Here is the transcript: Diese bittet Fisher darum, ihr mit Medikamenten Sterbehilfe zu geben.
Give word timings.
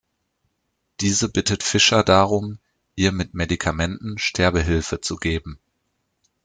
Diese 0.99 1.29
bittet 1.29 1.61
Fisher 1.61 2.03
darum, 2.03 2.57
ihr 2.95 3.11
mit 3.11 3.35
Medikamenten 3.35 4.17
Sterbehilfe 4.17 4.99
zu 4.99 5.15
geben. 5.17 5.59